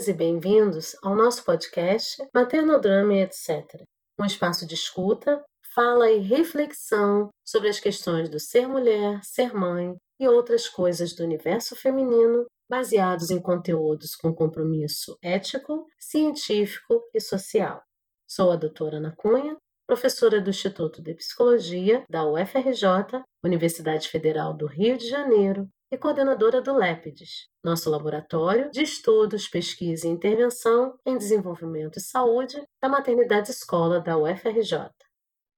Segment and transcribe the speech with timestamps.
[0.00, 3.82] Bem-vindas e bem-vindos ao nosso podcast Maternodrama e etc.
[4.18, 5.44] Um espaço de escuta,
[5.74, 11.22] fala e reflexão sobre as questões do ser mulher, ser mãe e outras coisas do
[11.22, 17.82] universo feminino, baseados em conteúdos com compromisso ético, científico e social.
[18.26, 24.66] Sou a doutora Ana Cunha, professora do Instituto de Psicologia da UFRJ, Universidade Federal do
[24.66, 31.18] Rio de Janeiro, e coordenadora do LEPIDES, nosso laboratório de estudos, pesquisa e intervenção em
[31.18, 34.90] desenvolvimento e saúde da maternidade escola da UFRJ.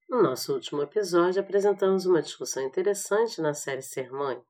[0.08, 4.42] No nosso último episódio, apresentamos uma discussão interessante na série Ser Mãe,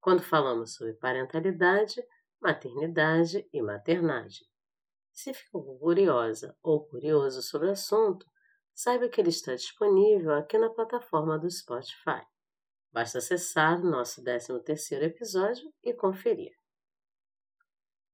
[0.00, 2.00] quando falamos sobre parentalidade,
[2.40, 4.46] maternidade e maternagem.
[5.12, 8.24] Se ficou curiosa ou curioso sobre o assunto,
[8.72, 12.22] saiba que ele está disponível aqui na plataforma do Spotify.
[12.96, 16.56] Basta acessar nosso 13º episódio e conferir.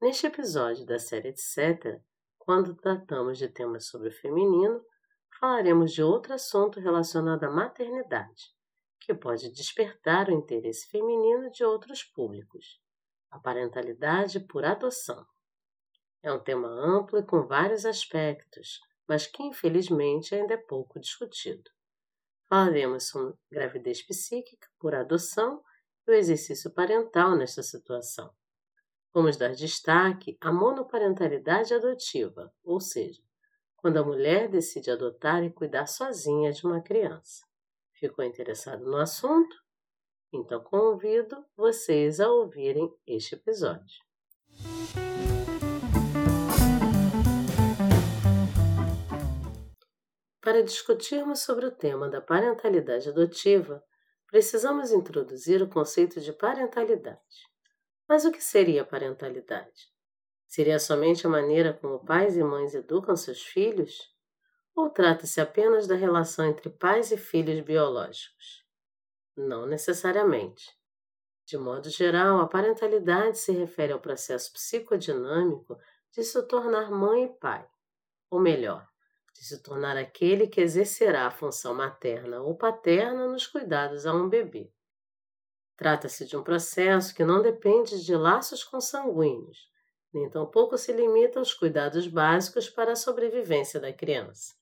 [0.01, 2.03] Neste episódio da série Etc.,
[2.37, 4.85] quando tratamos de temas sobre o feminino,
[5.39, 8.43] falaremos de outro assunto relacionado à maternidade,
[8.99, 12.81] que pode despertar o interesse feminino de outros públicos,
[13.31, 15.25] a parentalidade por adoção.
[16.25, 21.71] É um tema amplo e com vários aspectos, mas que infelizmente ainda é pouco discutido.
[22.53, 25.62] Falaremos sobre gravidez psíquica por adoção
[26.06, 28.31] e o exercício parental nesta situação.
[29.11, 33.23] Vamos dar destaque à monoparentalidade adotiva, ou seja,
[33.75, 37.42] quando a mulher decide adotar e cuidar sozinha de uma criança.
[37.95, 39.56] Ficou interessado no assunto?
[40.30, 43.97] Então convido vocês a ouvirem este episódio.
[50.43, 53.81] Para discutirmos sobre o tema da parentalidade adotiva,
[54.27, 57.48] precisamos introduzir o conceito de parentalidade.
[58.08, 59.89] Mas o que seria parentalidade?
[60.48, 64.13] Seria somente a maneira como pais e mães educam seus filhos?
[64.75, 68.67] Ou trata-se apenas da relação entre pais e filhos biológicos?
[69.36, 70.77] Não necessariamente.
[71.47, 75.79] De modo geral, a parentalidade se refere ao processo psicodinâmico
[76.11, 77.64] de se tornar mãe e pai,
[78.29, 78.92] ou melhor,
[79.42, 84.29] de se tornar aquele que exercerá a função materna ou paterna nos cuidados a um
[84.29, 84.73] bebê.
[85.77, 89.69] Trata-se de um processo que não depende de laços consanguíneos,
[90.14, 94.55] nem tampouco se limita aos cuidados básicos para a sobrevivência da criança.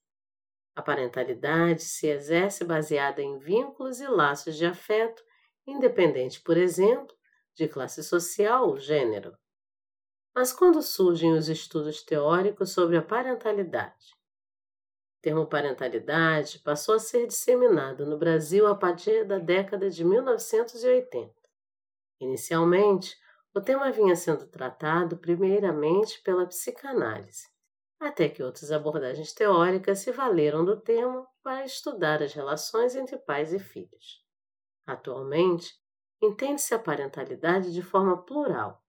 [0.75, 5.23] A parentalidade se exerce baseada em vínculos e laços de afeto,
[5.67, 7.15] independente, por exemplo,
[7.55, 9.37] de classe social ou gênero.
[10.35, 14.19] Mas quando surgem os estudos teóricos sobre a parentalidade?
[15.21, 21.33] Termo parentalidade passou a ser disseminado no Brasil a partir da década de 1980.
[22.21, 23.17] Inicialmente,
[23.55, 27.49] o tema vinha sendo tratado primeiramente pela psicanálise,
[27.99, 33.53] até que outras abordagens teóricas se valeram do tema para estudar as relações entre pais
[33.53, 34.25] e filhos.
[34.87, 35.75] Atualmente,
[36.23, 38.83] entende-se a parentalidade de forma plural,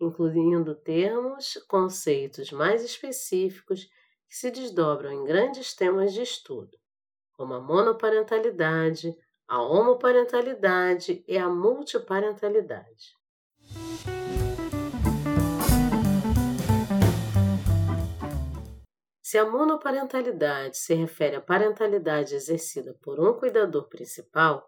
[0.00, 3.88] incluindo termos, conceitos mais específicos
[4.28, 6.76] que se desdobram em grandes temas de estudo,
[7.32, 9.16] como a monoparentalidade,
[9.48, 13.14] a homoparentalidade e a multiparentalidade.
[19.22, 24.66] Se a monoparentalidade se refere à parentalidade exercida por um cuidador principal,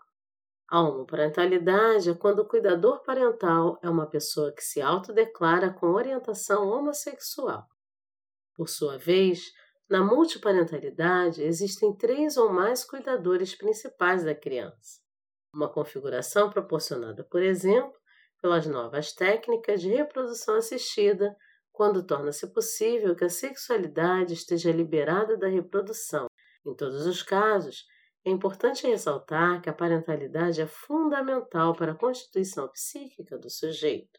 [0.68, 6.68] a homoparentalidade é quando o cuidador parental é uma pessoa que se autodeclara com orientação
[6.68, 7.66] homossexual.
[8.58, 9.52] Por sua vez,
[9.88, 15.00] na multiparentalidade existem três ou mais cuidadores principais da criança.
[15.54, 17.96] Uma configuração proporcionada, por exemplo,
[18.42, 21.36] pelas novas técnicas de reprodução assistida,
[21.70, 26.26] quando torna-se possível que a sexualidade esteja liberada da reprodução.
[26.66, 27.86] Em todos os casos,
[28.24, 34.18] é importante ressaltar que a parentalidade é fundamental para a constituição psíquica do sujeito.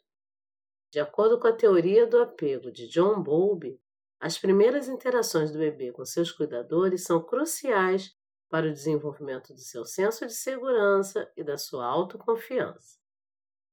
[0.93, 3.77] De acordo com a teoria do apego de John Bowlby,
[4.19, 8.13] as primeiras interações do bebê com seus cuidadores são cruciais
[8.49, 12.99] para o desenvolvimento do seu senso de segurança e da sua autoconfiança.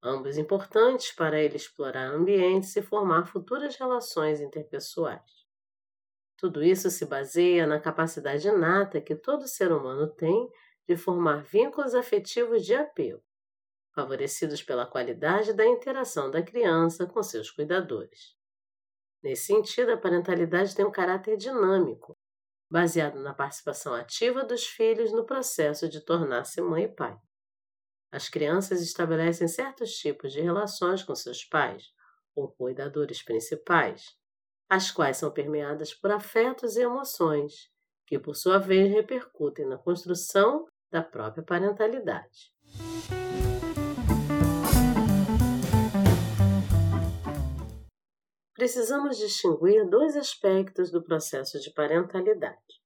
[0.02, 5.46] Ambos importantes para ele explorar ambientes e formar futuras relações interpessoais.
[6.36, 10.48] Tudo isso se baseia na capacidade inata que todo ser humano tem
[10.86, 13.22] de formar vínculos afetivos de apego,
[13.92, 18.35] favorecidos pela qualidade da interação da criança com seus cuidadores.
[19.26, 22.16] Nesse sentido, a parentalidade tem um caráter dinâmico,
[22.70, 27.18] baseado na participação ativa dos filhos no processo de tornar-se mãe e pai.
[28.12, 31.86] As crianças estabelecem certos tipos de relações com seus pais
[32.36, 34.16] ou cuidadores principais.
[34.68, 37.68] as quais são permeadas por afetos e emoções,
[38.06, 42.52] que por sua vez repercutem na construção da própria parentalidade.
[48.56, 52.80] Precisamos distinguir dois aspectos do processo de parentalidade: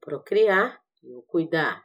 [0.00, 1.84] procriar e o cuidar.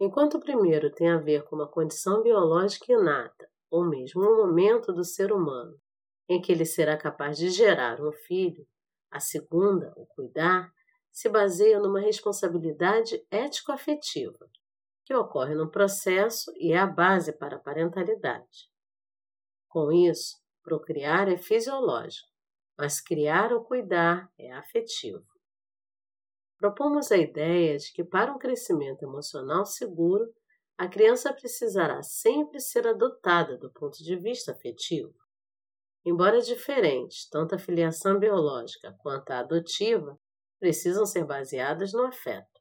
[0.00, 4.90] Enquanto o primeiro tem a ver com uma condição biológica inata, ou mesmo um momento
[4.90, 5.78] do ser humano
[6.26, 8.66] em que ele será capaz de gerar um filho,
[9.10, 10.72] a segunda, o cuidar,
[11.12, 14.50] se baseia numa responsabilidade ético-afetiva,
[15.04, 18.70] que ocorre no processo e é a base para a parentalidade.
[19.68, 22.35] Com isso, procriar é fisiológico,
[22.78, 25.24] mas criar ou cuidar é afetivo.
[26.58, 30.32] Propomos a ideia de que, para um crescimento emocional seguro,
[30.78, 35.14] a criança precisará sempre ser adotada do ponto de vista afetivo.
[36.04, 40.18] Embora diferentes, tanto a filiação biológica quanto a adotiva
[40.60, 42.60] precisam ser baseadas no afeto.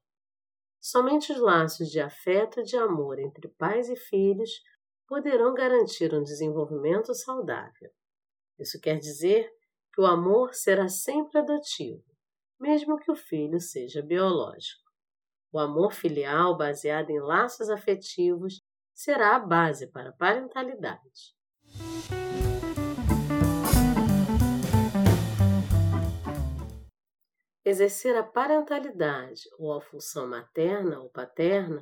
[0.82, 4.52] Somente os laços de afeto e de amor entre pais e filhos
[5.08, 7.92] poderão garantir um desenvolvimento saudável.
[8.60, 9.52] Isso quer dizer
[9.96, 12.04] que o amor será sempre adotivo,
[12.60, 14.84] mesmo que o filho seja biológico.
[15.54, 18.62] O amor filial, baseado em laços afetivos,
[18.94, 21.34] será a base para a parentalidade.
[27.64, 31.82] Exercer a parentalidade ou a função materna ou paterna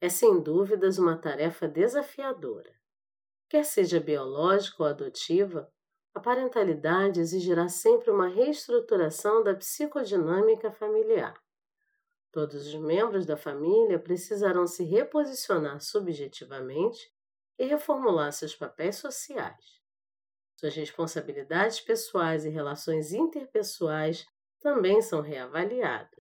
[0.00, 2.74] é sem dúvidas uma tarefa desafiadora.
[3.48, 5.72] Quer seja biológica ou adotiva,
[6.14, 11.34] a parentalidade exigirá sempre uma reestruturação da psicodinâmica familiar.
[12.30, 17.10] Todos os membros da família precisarão se reposicionar subjetivamente
[17.58, 19.80] e reformular seus papéis sociais.
[20.56, 24.24] Suas responsabilidades pessoais e relações interpessoais
[24.60, 26.22] também são reavaliadas.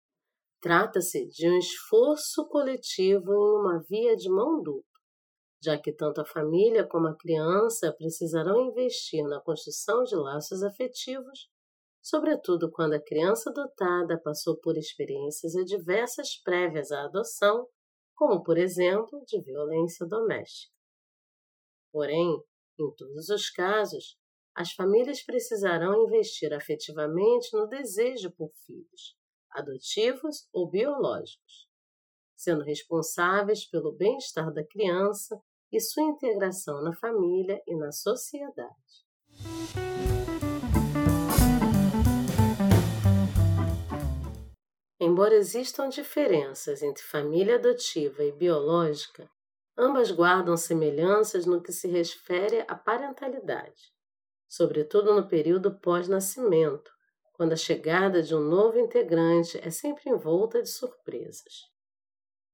[0.62, 4.89] Trata-se de um esforço coletivo em uma via de mão dupla
[5.62, 11.50] já que tanto a família como a criança precisarão investir na construção de laços afetivos,
[12.02, 17.68] sobretudo quando a criança adotada passou por experiências adversas prévias à adoção,
[18.16, 20.74] como, por exemplo, de violência doméstica.
[21.92, 22.36] Porém,
[22.80, 24.18] em todos os casos,
[24.56, 29.16] as famílias precisarão investir afetivamente no desejo por filhos,
[29.52, 31.70] adotivos ou biológicos,
[32.36, 35.42] sendo responsáveis pelo bem-estar da criança
[35.72, 38.74] e sua integração na família e na sociedade.
[45.00, 49.30] Embora existam diferenças entre família adotiva e biológica,
[49.78, 53.94] ambas guardam semelhanças no que se refere à parentalidade,
[54.48, 56.92] sobretudo no período pós-nascimento,
[57.34, 61.70] quando a chegada de um novo integrante é sempre envolta de surpresas.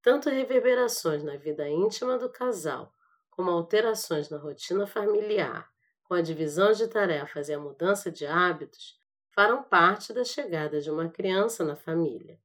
[0.00, 2.92] Tanto reverberações na vida íntima do casal
[3.36, 5.70] como alterações na rotina familiar,
[6.04, 8.98] com a divisão de tarefas e a mudança de hábitos,
[9.30, 12.40] farão parte da chegada de uma criança na família.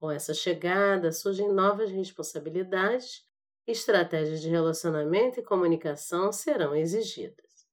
[0.00, 3.26] Com essa chegada surgem novas responsabilidades
[3.66, 7.66] e estratégias de relacionamento e comunicação serão exigidas.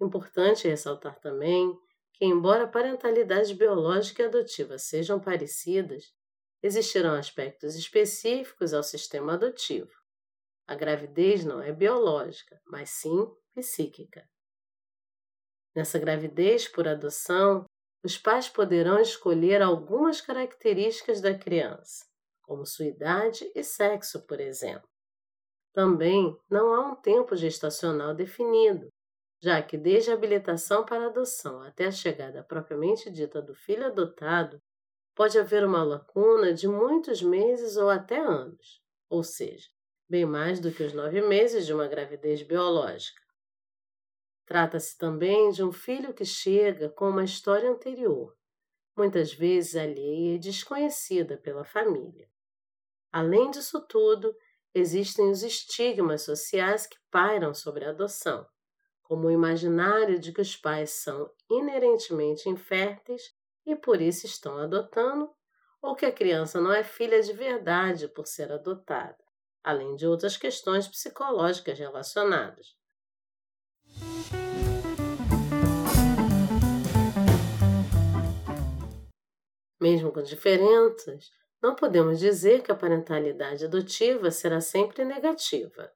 [0.00, 1.78] Importante ressaltar também
[2.12, 6.12] que, embora a parentalidade biológica e adotiva sejam parecidas,
[6.62, 9.99] existirão aspectos específicos ao sistema adotivo.
[10.70, 14.24] A gravidez não é biológica, mas sim psíquica.
[15.74, 17.64] Nessa gravidez por adoção,
[18.04, 22.06] os pais poderão escolher algumas características da criança,
[22.42, 24.88] como sua idade e sexo, por exemplo.
[25.72, 28.86] Também não há um tempo gestacional definido,
[29.42, 34.62] já que desde a habilitação para adoção até a chegada propriamente dita do filho adotado,
[35.16, 39.66] pode haver uma lacuna de muitos meses ou até anos, ou seja,
[40.10, 43.22] bem mais do que os nove meses de uma gravidez biológica.
[44.44, 48.36] Trata-se também de um filho que chega com uma história anterior,
[48.96, 52.28] muitas vezes alheia e desconhecida pela família.
[53.12, 54.34] Além disso tudo,
[54.74, 58.44] existem os estigmas sociais que pairam sobre a adoção,
[59.04, 63.32] como o imaginário de que os pais são inerentemente inférteis
[63.64, 65.30] e por isso estão adotando,
[65.80, 69.29] ou que a criança não é filha de verdade por ser adotada
[69.62, 72.74] além de outras questões psicológicas relacionadas.
[79.80, 81.30] Mesmo com diferenças,
[81.62, 85.90] não podemos dizer que a parentalidade adotiva será sempre negativa.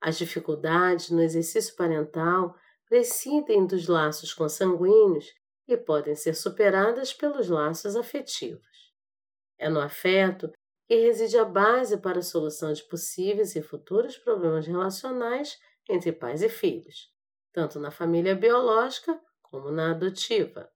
[0.00, 2.56] As dificuldades no exercício parental
[2.88, 5.26] prescindem dos laços consanguíneos
[5.66, 8.94] e podem ser superadas pelos laços afetivos.
[9.58, 10.52] É no afeto
[10.86, 16.42] que reside a base para a solução de possíveis e futuros problemas relacionais entre pais
[16.42, 17.12] e filhos,
[17.52, 20.70] tanto na família biológica como na adotiva.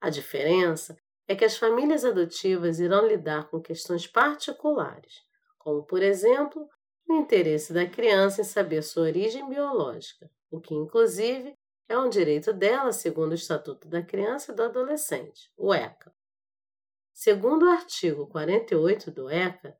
[0.00, 5.22] A diferença é que as famílias adotivas irão lidar com questões particulares,
[5.58, 6.68] como, por exemplo,
[7.08, 11.54] o interesse da criança em saber sua origem biológica, o que, inclusive,
[11.88, 16.15] é um direito dela, segundo o Estatuto da Criança e do Adolescente, o ECA.
[17.18, 19.74] Segundo o artigo 48 do ECA,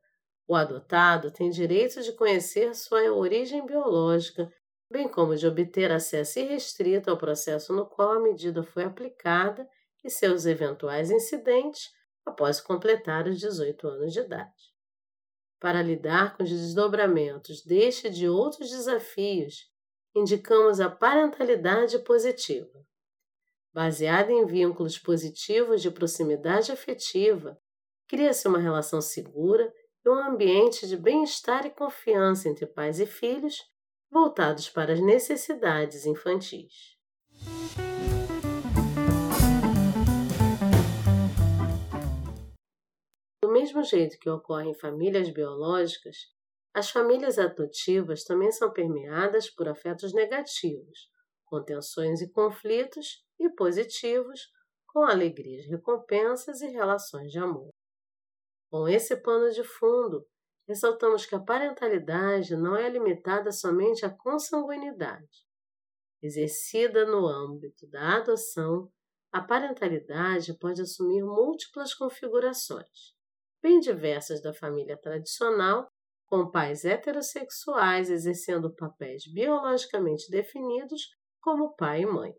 [0.47, 4.51] o adotado tem direito de conhecer sua origem biológica,
[4.89, 9.69] bem como de obter acesso irrestrito ao processo no qual a medida foi aplicada
[10.03, 11.91] e seus eventuais incidentes
[12.25, 14.73] após completar os 18 anos de idade.
[15.59, 19.71] Para lidar com os desdobramentos deste e de outros desafios,
[20.15, 22.83] indicamos a parentalidade positiva.
[23.77, 27.61] Baseada em vínculos positivos de proximidade afetiva,
[28.07, 29.71] cria-se uma relação segura
[30.03, 33.55] e um ambiente de bem-estar e confiança entre pais e filhos
[34.09, 36.97] voltados para as necessidades infantis.
[43.43, 46.17] Do mesmo jeito que ocorre em famílias biológicas,
[46.73, 51.11] as famílias adotivas também são permeadas por afetos negativos,
[51.45, 54.51] com tensões e conflitos, e positivos,
[54.87, 57.69] com alegrias, recompensas e relações de amor.
[58.69, 60.25] Com esse pano de fundo,
[60.67, 65.45] ressaltamos que a parentalidade não é limitada somente à consanguinidade.
[66.21, 68.91] Exercida no âmbito da adoção,
[69.31, 73.13] a parentalidade pode assumir múltiplas configurações,
[73.61, 75.87] bem diversas da família tradicional
[76.27, 81.07] com pais heterossexuais exercendo papéis biologicamente definidos
[81.39, 82.33] como pai e mãe.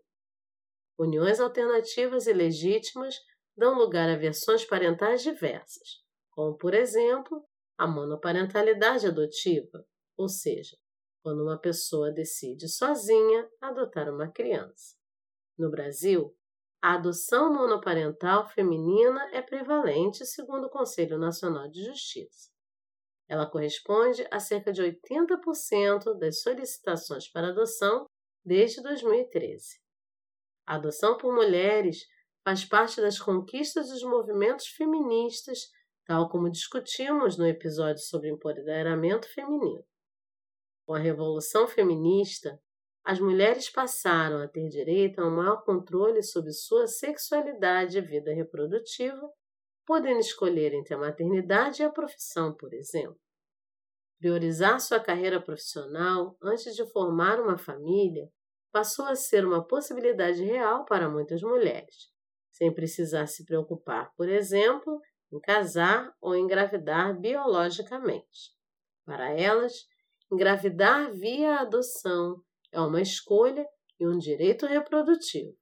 [0.99, 3.15] Uniões alternativas e legítimas
[3.55, 7.41] dão lugar a versões parentais diversas, como, por exemplo,
[7.77, 9.85] a monoparentalidade adotiva,
[10.17, 10.75] ou seja,
[11.23, 14.93] quando uma pessoa decide sozinha adotar uma criança.
[15.57, 16.35] No Brasil,
[16.81, 22.49] a adoção monoparental feminina é prevalente, segundo o Conselho Nacional de Justiça.
[23.25, 28.05] Ela corresponde a cerca de 80% das solicitações para adoção
[28.43, 29.79] desde 2013.
[30.69, 32.05] A adoção por mulheres
[32.43, 35.71] faz parte das conquistas dos movimentos feministas,
[36.05, 39.83] tal como discutimos no episódio sobre empoderamento feminino.
[40.85, 42.61] Com a Revolução Feminista,
[43.03, 48.31] as mulheres passaram a ter direito a um maior controle sobre sua sexualidade e vida
[48.31, 49.27] reprodutiva
[49.87, 53.19] podendo escolher entre a maternidade e a profissão, por exemplo.
[54.19, 58.31] Priorizar sua carreira profissional antes de formar uma família
[58.71, 62.09] passou a ser uma possibilidade real para muitas mulheres,
[62.51, 68.53] sem precisar se preocupar, por exemplo, em casar ou engravidar biologicamente.
[69.05, 69.73] Para elas,
[70.31, 73.65] engravidar via adoção é uma escolha
[73.99, 75.57] e um direito reprodutivo.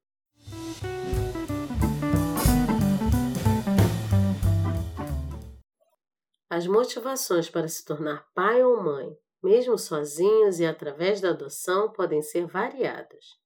[6.49, 12.21] As motivações para se tornar pai ou mãe, mesmo sozinhos e através da adoção, podem
[12.21, 13.37] ser variadas.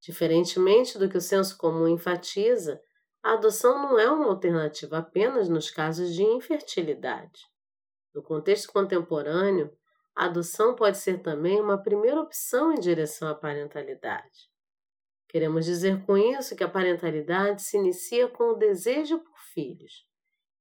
[0.00, 2.80] Diferentemente do que o senso comum enfatiza,
[3.22, 7.40] a adoção não é uma alternativa apenas nos casos de infertilidade.
[8.14, 9.76] No contexto contemporâneo,
[10.14, 14.48] a adoção pode ser também uma primeira opção em direção à parentalidade.
[15.28, 20.06] Queremos dizer com isso que a parentalidade se inicia com o desejo por filhos,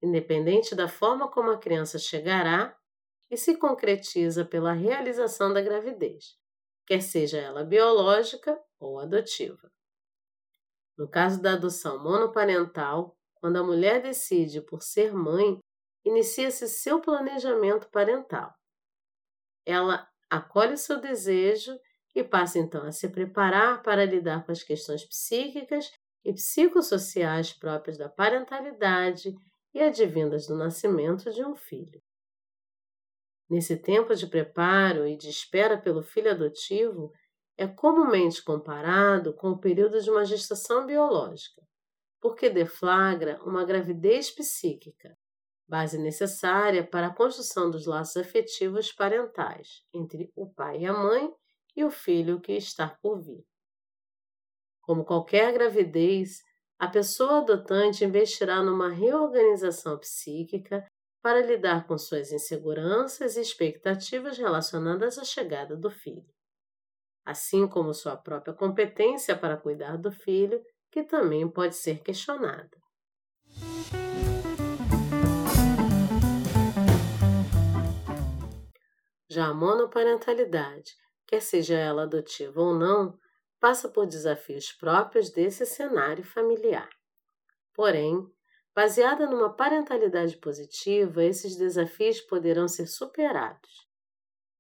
[0.01, 2.75] independente da forma como a criança chegará,
[3.29, 6.37] e se concretiza pela realização da gravidez,
[6.85, 9.71] quer seja ela biológica ou adotiva.
[10.97, 15.59] No caso da adoção monoparental, quando a mulher decide por ser mãe,
[16.05, 18.53] inicia-se seu planejamento parental.
[19.65, 21.77] Ela acolhe seu desejo
[22.13, 25.91] e passa então a se preparar para lidar com as questões psíquicas
[26.23, 29.35] e psicossociais próprias da parentalidade
[29.73, 32.01] e advindas do nascimento de um filho.
[33.49, 37.11] Nesse tempo de preparo e de espera pelo filho adotivo,
[37.57, 41.61] é comumente comparado com o período de uma gestação biológica,
[42.19, 45.15] porque deflagra uma gravidez psíquica,
[45.67, 51.31] base necessária para a construção dos laços afetivos parentais entre o pai e a mãe
[51.75, 53.45] e o filho que está por vir.
[54.81, 56.41] Como qualquer gravidez,
[56.77, 60.85] a pessoa adotante investirá numa reorganização psíquica
[61.25, 66.31] para lidar com suas inseguranças e expectativas relacionadas à chegada do filho,
[67.25, 72.77] assim como sua própria competência para cuidar do filho, que também pode ser questionada.
[79.27, 80.93] Já a monoparentalidade,
[81.25, 83.17] quer seja ela adotiva ou não,
[83.59, 86.89] passa por desafios próprios desse cenário familiar.
[87.73, 88.31] Porém,
[88.75, 93.87] baseada numa parentalidade positiva, esses desafios poderão ser superados.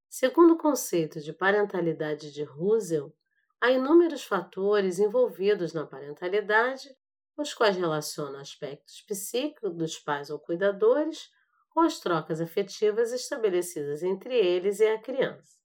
[0.09, 3.13] Segundo o conceito de parentalidade de Russell,
[3.59, 6.95] há inúmeros fatores envolvidos na parentalidade,
[7.37, 11.29] os quais relacionam aspectos psíquicos dos pais ou cuidadores
[11.69, 15.59] com as trocas afetivas estabelecidas entre eles e a criança.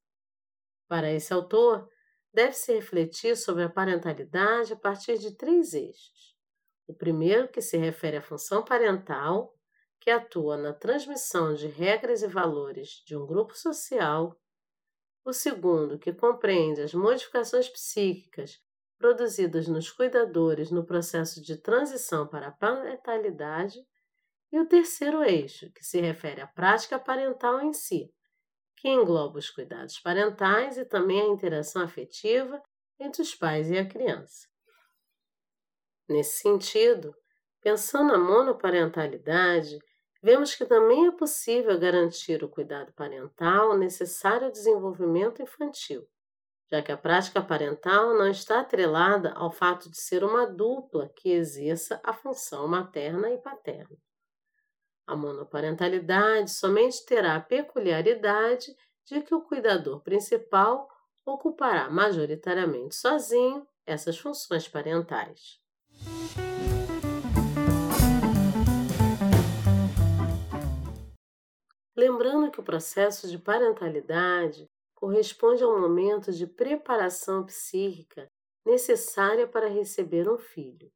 [0.88, 1.88] Para esse autor,
[2.35, 6.39] deve-se refletir sobre a parentalidade a partir de três eixos.
[6.90, 9.54] O primeiro, que se refere à função parental,
[10.00, 14.37] que atua na transmissão de regras e valores de um grupo social.
[15.25, 18.61] O segundo, que compreende as modificações psíquicas
[18.99, 23.78] produzidas nos cuidadores no processo de transição para a parentalidade.
[24.50, 28.12] E o terceiro eixo, que se refere à prática parental em si,
[28.76, 32.61] que engloba os cuidados parentais e também a interação afetiva
[32.99, 34.50] entre os pais e a criança.
[36.11, 37.14] Nesse sentido,
[37.61, 39.79] pensando na monoparentalidade,
[40.21, 46.05] vemos que também é possível garantir o cuidado parental necessário ao desenvolvimento infantil,
[46.69, 51.31] já que a prática parental não está atrelada ao fato de ser uma dupla que
[51.31, 53.97] exerça a função materna e paterna.
[55.07, 60.88] A monoparentalidade somente terá a peculiaridade de que o cuidador principal
[61.25, 65.60] ocupará majoritariamente sozinho essas funções parentais.
[71.97, 78.30] Lembrando que o processo de parentalidade corresponde a um momento de preparação psíquica
[78.65, 80.91] necessária para receber um filho.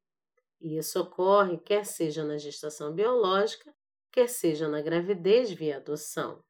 [0.59, 3.71] E isso ocorre quer seja na gestação biológica,
[4.11, 6.43] quer seja na gravidez via adoção.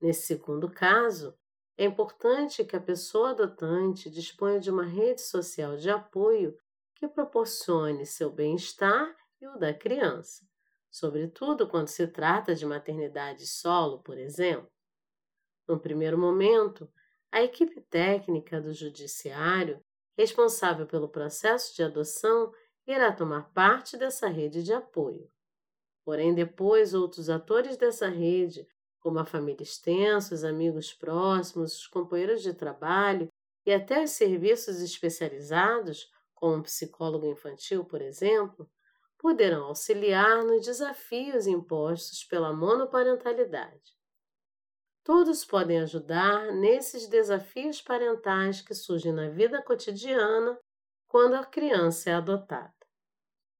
[0.00, 1.36] Nesse segundo caso,
[1.76, 6.58] é importante que a pessoa adotante disponha de uma rede social de apoio
[6.94, 10.46] que proporcione seu bem-estar e o da criança,
[10.90, 14.70] sobretudo quando se trata de maternidade solo, por exemplo.
[15.66, 16.90] No primeiro momento,
[17.32, 19.84] a equipe técnica do Judiciário,
[20.16, 22.52] responsável pelo processo de adoção,
[22.86, 25.28] irá tomar parte dessa rede de apoio.
[26.04, 28.68] Porém, depois, outros atores dessa rede,
[29.00, 33.28] como a família extensa, os amigos próximos, os companheiros de trabalho
[33.66, 38.70] e até os serviços especializados, como um psicólogo infantil, por exemplo,
[39.18, 43.94] poderão auxiliar nos desafios impostos pela monoparentalidade.
[45.02, 50.58] Todos podem ajudar nesses desafios parentais que surgem na vida cotidiana
[51.06, 52.74] quando a criança é adotada.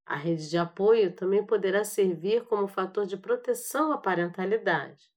[0.06, 5.10] A rede de apoio também poderá servir como fator de proteção à parentalidade,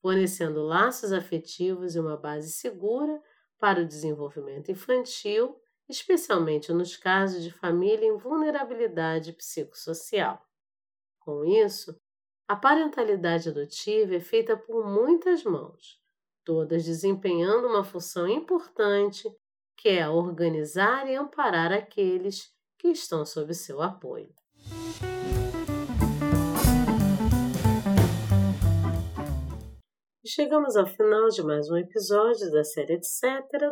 [0.00, 3.22] fornecendo laços afetivos e uma base segura
[3.58, 10.42] para o desenvolvimento infantil, especialmente nos casos de família em vulnerabilidade psicossocial.
[11.18, 11.98] Com isso,
[12.46, 16.00] a parentalidade adotiva é feita por muitas mãos,
[16.44, 19.28] todas desempenhando uma função importante
[19.76, 24.32] que é organizar e amparar aqueles que estão sob seu apoio.
[30.26, 33.22] Chegamos ao final de mais um episódio da série Etc.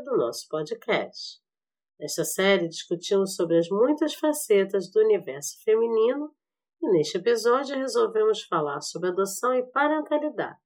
[0.04, 1.45] do nosso podcast.
[1.98, 6.34] Nesta série discutimos sobre as muitas facetas do universo feminino
[6.82, 10.58] e neste episódio resolvemos falar sobre adoção e parentalidade.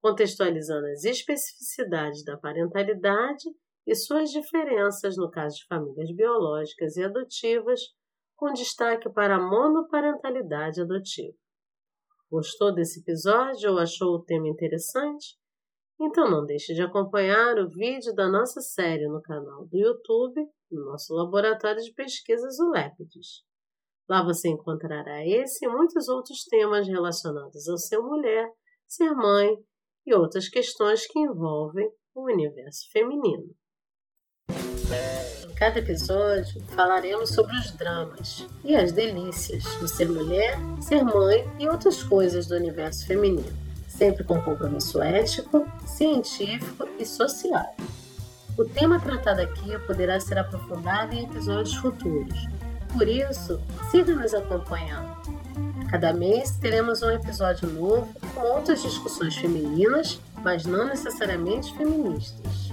[0.00, 3.44] Contextualizando as especificidades da parentalidade
[3.86, 7.80] e suas diferenças no caso de famílias biológicas e adotivas,
[8.36, 11.36] com destaque para a monoparentalidade adotiva.
[12.30, 15.38] Gostou desse episódio ou achou o tema interessante?
[16.00, 20.84] Então não deixe de acompanhar o vídeo da nossa série no canal do YouTube, no
[20.84, 23.42] nosso laboratório de pesquisas ULEPIDS.
[24.08, 28.48] Lá você encontrará esse e muitos outros temas relacionados ao ser mulher,
[28.86, 29.56] ser mãe
[30.06, 33.54] e outras questões que envolvem o universo feminino.
[35.44, 41.44] Em cada episódio falaremos sobre os dramas e as delícias do ser mulher, ser mãe
[41.58, 43.67] e outras coisas do universo feminino,
[43.98, 47.74] sempre com compromisso ético, científico e social.
[48.56, 52.46] O tema tratado aqui poderá ser aprofundado em episódios futuros,
[52.92, 55.18] por isso, siga nos acompanhando.
[55.90, 62.72] Cada mês teremos um episódio novo com outras discussões femininas, mas não necessariamente feministas.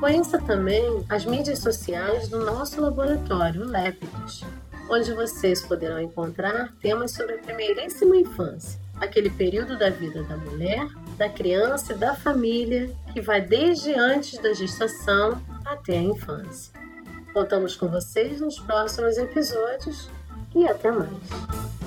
[0.00, 4.44] Conheça também as mídias sociais do nosso laboratório, Lépidos,
[4.88, 10.86] onde vocês poderão encontrar temas sobre a primeiríssima infância, aquele período da vida da mulher,
[11.16, 16.72] da criança e da família que vai desde antes da gestação até a infância.
[17.32, 20.08] Contamos com vocês nos próximos episódios
[20.54, 21.79] e até mais.